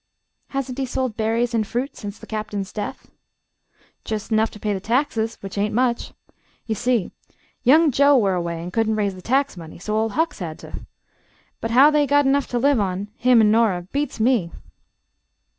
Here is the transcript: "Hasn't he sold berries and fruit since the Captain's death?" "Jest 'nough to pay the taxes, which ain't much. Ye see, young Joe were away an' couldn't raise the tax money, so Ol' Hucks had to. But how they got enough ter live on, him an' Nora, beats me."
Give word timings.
"Hasn't 0.47 0.79
he 0.79 0.87
sold 0.87 1.15
berries 1.15 1.53
and 1.53 1.67
fruit 1.67 1.95
since 1.95 2.17
the 2.17 2.25
Captain's 2.25 2.73
death?" 2.73 3.11
"Jest 4.03 4.31
'nough 4.31 4.49
to 4.49 4.59
pay 4.59 4.73
the 4.73 4.79
taxes, 4.79 5.35
which 5.41 5.59
ain't 5.59 5.75
much. 5.75 6.11
Ye 6.65 6.73
see, 6.73 7.11
young 7.61 7.91
Joe 7.91 8.17
were 8.17 8.33
away 8.33 8.59
an' 8.63 8.71
couldn't 8.71 8.95
raise 8.95 9.13
the 9.13 9.21
tax 9.21 9.55
money, 9.55 9.77
so 9.77 9.95
Ol' 9.95 10.09
Hucks 10.09 10.39
had 10.39 10.57
to. 10.57 10.87
But 11.59 11.69
how 11.69 11.91
they 11.91 12.07
got 12.07 12.25
enough 12.25 12.47
ter 12.47 12.57
live 12.57 12.79
on, 12.79 13.09
him 13.15 13.41
an' 13.41 13.51
Nora, 13.51 13.83
beats 13.91 14.19
me." 14.19 14.49